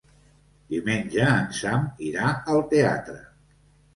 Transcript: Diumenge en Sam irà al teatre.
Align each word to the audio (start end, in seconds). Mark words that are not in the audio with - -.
Diumenge 0.73 1.27
en 1.33 1.51
Sam 1.59 1.85
irà 2.07 2.31
al 2.53 2.65
teatre. 2.75 3.21